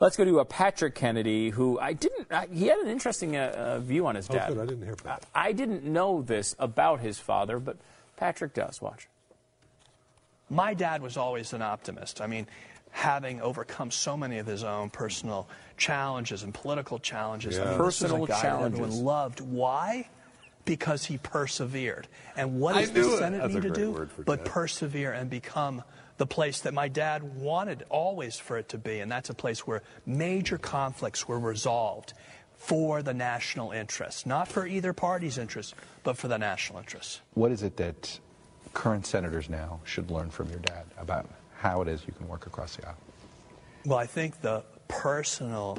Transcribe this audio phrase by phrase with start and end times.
[0.00, 2.26] Let's go to a Patrick Kennedy, who I didn't.
[2.32, 4.48] I, he had an interesting uh, uh, view on his Oh, dad.
[4.48, 4.58] good.
[4.58, 5.24] I didn't hear that.
[5.34, 7.76] I, I didn't know this about his father, but
[8.16, 8.82] Patrick does.
[8.82, 9.08] Watch.
[10.50, 12.20] My dad was always an optimist.
[12.20, 12.48] I mean,
[12.90, 17.70] having overcome so many of his own personal challenges and political challenges, I Yeah.
[17.70, 18.80] mean, this was a Personal guy that challenges.
[18.80, 19.40] everyone loved.
[19.40, 20.08] Why?
[20.64, 22.08] Because he persevered.
[22.36, 23.18] And what I does the it.
[23.18, 24.08] Senate That's need to do?
[24.26, 24.46] But dad.
[24.52, 25.84] persevere and become
[26.16, 29.00] the place that my dad wanted always for it to be.
[29.00, 32.12] And that's a place where major conflicts were resolved
[32.56, 37.20] for the national interest, not for either party's interest, but for the national interest.
[37.34, 38.18] What is it that
[38.72, 42.46] current senators now should learn from your dad about how it is you can work
[42.46, 42.96] across the aisle?
[43.84, 45.78] Well, I think the personal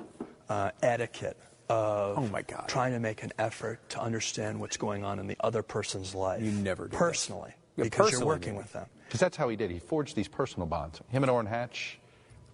[0.49, 1.37] uh, etiquette
[1.69, 2.67] of Oh, my God.
[2.67, 6.43] trying to make an effort to understand what's going on in the other person's life.
[6.43, 8.85] You never do personally, Yeah, because personally, you're working with them.
[9.05, 9.71] Because that's how he did.
[9.71, 11.01] He forged these personal bonds.
[11.09, 11.99] Him and Orrin Hatch,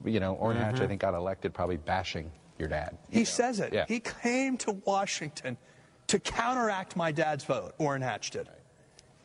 [0.03, 0.87] you know, Orrin Hatch, I mm-hmm.
[0.87, 2.97] think, got elected probably bashing your dad.
[3.09, 3.73] He says it.
[3.73, 3.85] Yeah.
[3.87, 5.57] He came to Washington
[6.07, 7.73] to counteract my dad's vote.
[7.77, 8.49] Orrin Hatch did.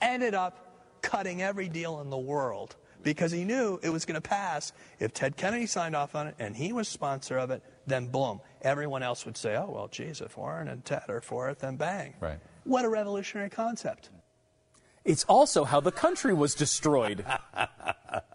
[0.00, 4.20] Ended up cutting every deal in the world because he knew it was going to
[4.20, 4.72] pass.
[4.98, 8.40] If Ted Kennedy signed off on it and he was sponsor of it, then boom,
[8.62, 11.76] everyone else would say, "Oh well, geez, if Orrin and Ted are for it, then
[11.76, 12.38] bang." Right.
[12.64, 14.10] What a revolutionary concept.
[15.06, 17.24] It's also how the country was destroyed.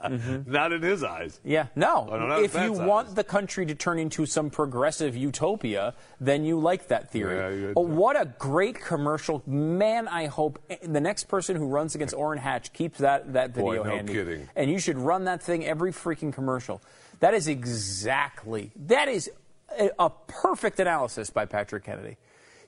[0.04, 0.52] Mm-hmm.
[0.52, 1.40] Not in his eyes.
[1.44, 2.08] Yeah, no.
[2.10, 3.14] Oh, if you want eyes.
[3.16, 7.66] the country to turn into some progressive utopia, then you like that theory.
[7.66, 9.44] Yeah, oh, what a great commercial.
[9.46, 13.84] Man, I hope the next person who runs against Orrin Hatch keeps that, that video
[13.84, 14.14] Boy, no handy.
[14.14, 14.50] kidding.
[14.56, 16.82] And you should run that thing every freaking commercial.
[17.20, 19.30] That is exactly, that is
[19.78, 22.18] a, a perfect analysis by Patrick Kennedy.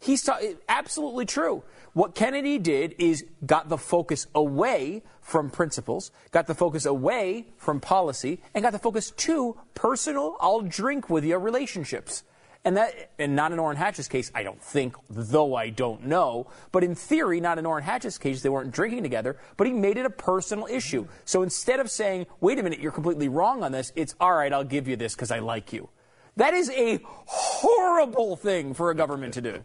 [0.03, 1.63] He's ta- absolutely true.
[1.93, 7.79] What Kennedy did is got the focus away from principles, got the focus away from
[7.79, 12.23] policy, and got the focus to personal, I'll drink with you relationships.
[12.65, 16.47] And that, and not in Orrin Hatch's case, I don't think, though I don't know.
[16.73, 19.97] But in theory, not in Orrin Hatch's case, they weren't drinking together, but he made
[19.97, 21.07] it a personal issue.
[21.23, 24.51] So instead of saying, wait a minute, you're completely wrong on this, it's all right,
[24.51, 25.87] I'll give you this because I like you.
[26.35, 29.63] That is a horrible thing for a government to do.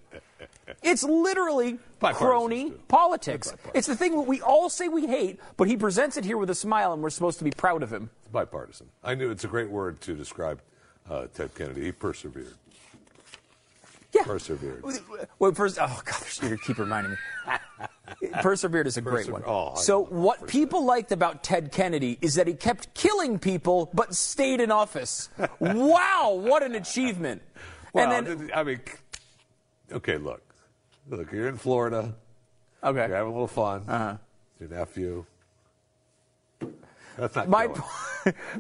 [0.83, 3.53] It's literally crony politics.
[3.75, 6.51] It's the thing that we all say we hate, but he presents it here with
[6.51, 8.11] a smile, and we're supposed to be proud of him.
[8.23, 8.89] It's bipartisan.
[9.03, 10.61] I knew it's a great word to describe
[11.09, 11.85] uh, Ted Kennedy.
[11.85, 12.55] He persevered.
[14.15, 14.23] Yeah.
[14.25, 14.85] Persevered.
[15.39, 17.19] Well, first, oh God, you keep reminding me.
[18.43, 19.43] Persevered is a great Persever- one.
[19.47, 20.51] oh, so, what Persevered.
[20.51, 25.29] people liked about Ted Kennedy is that he kept killing people but stayed in office.
[25.61, 27.43] wow, what an achievement!
[27.93, 28.81] Well, then, I mean,
[29.93, 30.43] okay, look.
[31.09, 32.15] Look, you're in Florida.
[32.83, 33.85] okay, You're having a little fun.
[33.89, 34.17] Uh-huh.
[34.61, 35.25] Your nephew.
[37.17, 37.83] That's not My, killing.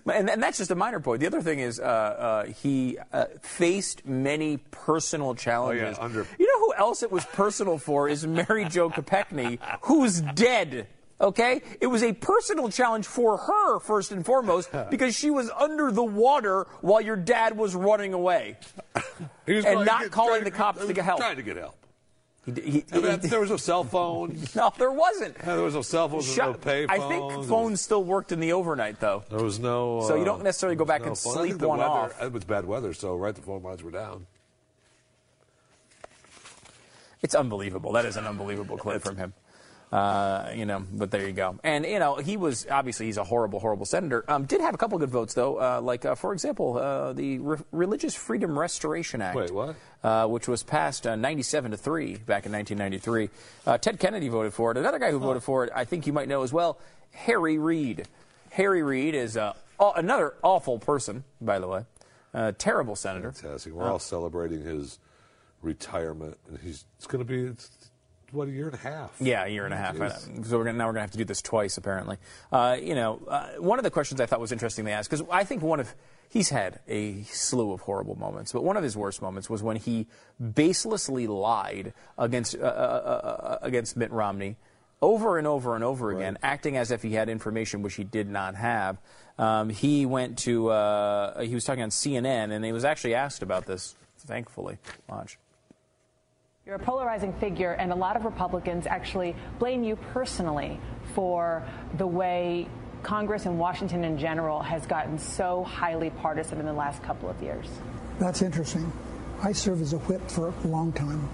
[0.13, 1.21] and, and that's just a minor point.
[1.21, 5.97] The other thing is, uh, uh, he uh, faced many personal challenges.
[5.99, 9.59] Oh, yeah, under- You know who else it was personal for is Mary Jo Kopechne,
[9.83, 10.89] who's dead.
[11.21, 15.91] Okay, it was a personal challenge for her first and foremost because she was under
[15.91, 18.57] the water while your dad was running away.
[19.45, 21.19] He was and not calling the cops to get help.
[21.19, 21.75] Trying to get help.
[22.55, 24.39] He, he, I mean, he- there was no cell phone.
[24.55, 25.39] no, there wasn't.
[25.39, 26.35] there was no cell phones.
[26.35, 29.25] There was no Shut- pay I think phones still worked in the overnight though.
[29.29, 30.03] There was no.
[30.07, 31.49] So you uh, don't necessarily go back was and no phone.
[31.49, 32.23] Sleep one weather, off.
[32.23, 34.27] It was bad weather, so right, the phone lines were down.
[37.23, 37.93] It's unbelievable.
[37.93, 39.33] That is an unbelievable clip from him.
[39.91, 41.59] Uh, you know, but there you go.
[41.65, 44.23] And you know, he was obviously he's a horrible, horrible senator.
[44.29, 47.39] Um, did have a couple good votes though, uh, like uh, for example, uh, the
[47.39, 49.37] Re- Religious Freedom Restoration Act.
[49.37, 49.77] Wait, what?
[50.05, 53.31] Uh, which was passed uh, 97 to three back in 1993.
[53.67, 54.77] Uh, Ted Kennedy voted for it.
[54.77, 56.79] Another guy who voted for it, I think you might know as well,
[57.13, 58.07] Harry Reid.
[58.51, 61.85] Harry Reid is uh, another awful person, by the way.
[62.35, 63.33] Uh, terrible senator.
[63.33, 63.73] Fantastic.
[63.73, 64.99] We're all celebrating his
[65.63, 67.71] retirement, and he's it's going to be it's,
[68.33, 69.13] what a year and a half.
[69.21, 69.97] Yeah, a year and a half.
[69.97, 70.47] Jeez.
[70.47, 72.19] So we're gonna, now we're going to have to do this twice, apparently.
[72.53, 75.27] Uh, you know, uh, one of the questions I thought was interesting they asked, because
[75.31, 75.95] I think one of,
[76.29, 79.77] he's had a slew of horrible moments, but one of his worst moments was when
[79.77, 80.07] he
[80.43, 84.57] baselessly lied against, uh, uh, uh, against Mitt Romney
[85.01, 88.29] over and over and over again, acting as if he had information which he did
[88.29, 88.99] not have.
[89.39, 93.43] Um, he went to, uh, he was talking on CNN, and he was actually asked
[93.43, 94.79] about this, thankfully.
[95.09, 95.39] Watch.
[96.69, 100.79] You're a polarizing figure, and a lot of Republicans actually blame you personally
[101.15, 101.63] for
[101.97, 102.69] the way
[103.03, 107.43] Congress and Washington in general has gotten so highly partisan in the last couple of
[107.43, 107.67] years.
[108.19, 108.93] That's interesting.
[109.43, 111.27] I served as a whip for a long time,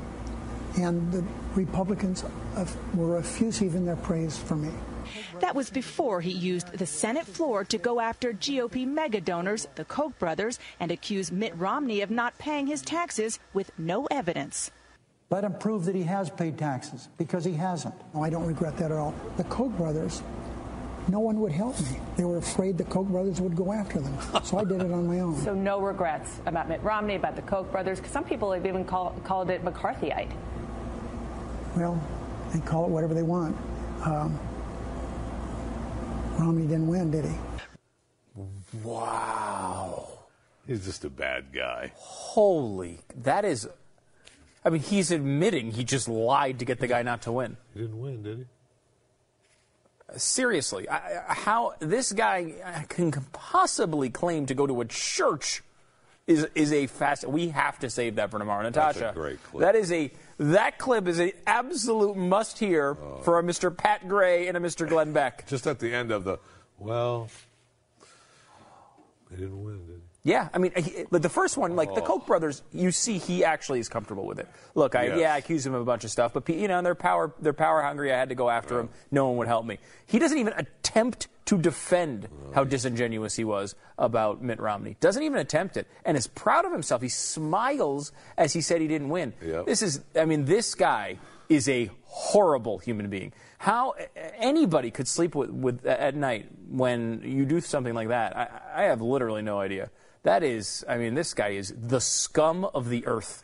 [0.76, 1.24] and the
[1.56, 2.22] Republicans
[2.54, 2.64] uh,
[2.94, 4.70] were effusive in their praise for me.
[5.40, 9.84] That was before he used the Senate floor to go after GOP mega donors, the
[9.84, 14.70] Koch brothers, and accuse Mitt Romney of not paying his taxes with no evidence.
[15.34, 17.92] Let him prove that he has paid taxes because he hasn't.
[18.14, 19.12] No, I don't regret that at all.
[19.36, 20.22] The Koch brothers,
[21.08, 21.98] no one would help me.
[22.16, 24.16] They were afraid the Koch brothers would go after them.
[24.44, 25.36] So I did it on my own.
[25.42, 28.84] So no regrets about Mitt Romney, about the Koch brothers, because some people have even
[28.84, 30.30] call, called it McCarthyite.
[31.74, 32.00] Well,
[32.52, 33.56] they call it whatever they want.
[34.04, 34.38] Um,
[36.38, 37.34] Romney didn't win, did he?
[38.84, 40.10] Wow.
[40.64, 41.90] He's just a bad guy.
[41.96, 43.68] Holy, that is.
[44.64, 47.56] I mean, he's admitting he just lied to get the guy not to win.
[47.74, 48.44] He didn't win, did he?
[50.16, 50.96] Seriously, I,
[51.28, 55.62] I- how this guy can possibly claim to go to a church
[56.26, 57.26] is is a fast.
[57.26, 58.86] We have to save that for tomorrow, Natasha.
[58.86, 59.18] That's a Natasha.
[59.20, 59.60] great clip.
[59.60, 63.74] That is a that clip is an absolute must hear uh, for a Mr.
[63.76, 64.88] Pat Gray and a Mr.
[64.88, 65.46] Glenn Beck.
[65.46, 66.38] Just at the end of the,
[66.78, 67.28] well,
[69.30, 70.02] they didn't win, did he?
[70.26, 72.06] Yeah, I mean, he, the first one, like the oh.
[72.18, 74.48] Koch brothers, you see, he actually is comfortable with it.
[74.74, 75.18] Look, I, Yes.
[75.18, 77.52] yeah, I accuse him of a bunch of stuff, but you know, they're power, they're
[77.52, 78.10] power hungry.
[78.10, 78.88] I had to go after him.
[79.10, 79.78] No one would help me.
[80.06, 84.96] He doesn't even attempt to defend how disingenuous he was about Mitt Romney.
[84.98, 87.02] Doesn't even attempt it, and is proud of himself.
[87.02, 89.34] He smiles as he said he didn't win.
[89.44, 89.66] Yep.
[89.66, 91.18] This is, I mean, this guy
[91.50, 93.34] is a horrible human being.
[93.58, 93.94] How
[94.38, 98.82] anybody could sleep with, with at night when you do something like that, I, I
[98.84, 99.90] have literally no idea.
[100.24, 103.42] That is, I mean, this guy is the scum of the earth.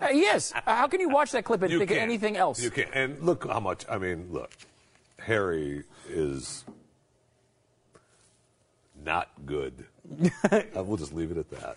[0.00, 0.52] Uh, he is.
[0.66, 2.02] How can you watch that clip and You think of can't.
[2.10, 2.60] anything else?
[2.62, 2.90] You can't.
[2.92, 3.84] And look how much.
[3.88, 4.50] I mean, look,
[5.20, 6.64] Harry is
[9.04, 9.84] not good.
[10.74, 11.76] I will just leave it at that.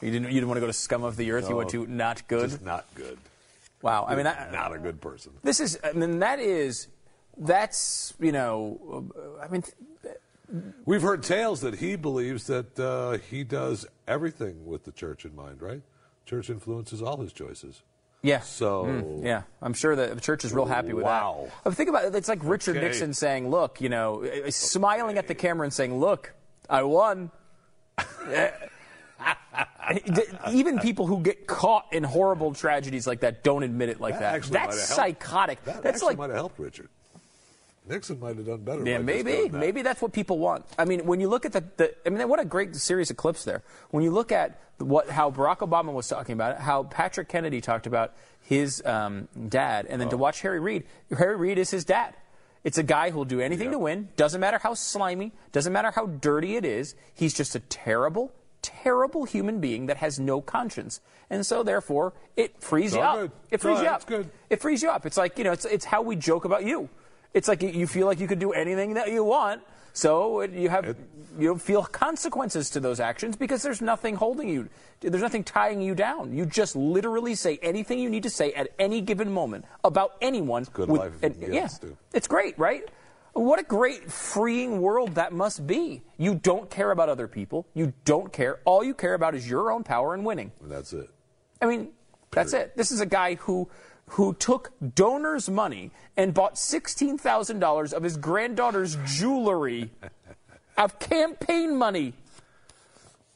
[0.00, 0.28] You didn't.
[0.28, 1.48] You didn't want to go to scum of the earth.
[1.48, 2.50] You went to not good.
[2.50, 3.18] Just not good.
[3.82, 4.04] wow.
[4.08, 5.32] I mean, I, not a good person.
[5.42, 5.78] this is.
[5.84, 6.88] I mean, that is.
[7.38, 9.10] That's you know.
[9.14, 9.62] uh, I mean,
[10.84, 15.34] We've heard tales that he believes that uh, he does everything with the church in
[15.34, 15.82] mind, right?
[16.24, 17.82] Church influences all his choices.
[18.22, 18.40] Yeah.
[18.40, 21.44] So Mm, yeah, I'm sure that the church is real happy with Wow.
[21.46, 21.52] that.
[21.64, 22.14] But think about it.
[22.14, 22.86] It's like Richard Okay.
[22.86, 26.32] Nixon saying, "Look, you know, uh, smiling at the camera and saying, "Look,
[26.70, 27.30] I won."
[30.50, 34.42] Even people who get caught in horrible tragedies like that don't admit it like That
[34.42, 34.50] that.
[34.50, 34.86] That's might have helped.
[34.96, 35.64] psychotic.
[35.64, 36.88] That That's like might have helped Richard.
[37.88, 38.84] Nixon might have done better.
[38.88, 39.52] yeah, maybe, that.
[39.52, 40.64] maybe that's what people want.
[40.78, 43.16] I mean, when you look at the, the, I mean, what a great series of
[43.16, 43.62] clips there.
[43.90, 47.60] When you look at what how Barack Obama was talking about it, how Patrick Kennedy
[47.60, 50.12] talked about his um, dad, and then Oh.
[50.12, 50.84] to watch Harry Reid.
[51.16, 52.14] Harry Reid is his dad.
[52.64, 53.72] It's a guy who'll do anything Yep.
[53.72, 54.08] to win.
[54.16, 55.32] Doesn't matter how slimy.
[55.52, 56.94] Doesn't matter how dirty it is.
[57.14, 61.00] He's just a terrible, terrible human being that has no conscience,
[61.30, 63.18] and so therefore it frees It's you up.
[63.18, 63.30] good.
[63.52, 64.10] It frees you up.
[64.50, 65.06] It frees you up.
[65.06, 66.88] It's like, you know, it's, it's how we joke about you.
[67.36, 69.60] It's like you feel like you could do anything that you want,
[69.92, 70.96] so it- you have
[71.38, 74.70] you don't feel consequences to those actions because there's nothing holding you.
[75.00, 76.32] There's nothing tying you down.
[76.32, 80.64] You just literally say anything you need to say at any given moment about anyone.
[80.72, 81.68] good with- life and- you yeah,
[82.14, 82.88] it's great, right?
[83.34, 86.02] What a great freeing world that must be.
[86.16, 87.66] You don't care about other people.
[87.74, 88.60] You don't care.
[88.64, 90.52] All you care about is your own power and winning.
[90.62, 91.10] And that's it.
[91.60, 91.92] I mean,
[92.30, 92.74] that's it.
[92.76, 93.68] This is a guy who
[94.10, 99.90] who took donors' money and bought sixteen thousand dollars of his granddaughter's jewelry
[100.76, 102.12] of campaign money.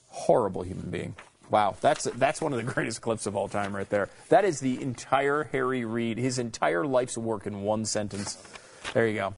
[0.09, 1.15] Horrible human being.
[1.51, 4.09] Wow, that's that's one of the greatest clips of all time, right there.
[4.29, 8.39] That is the entire Harry Reid, his entire life's work in one sentence.
[8.95, 9.29] There you go.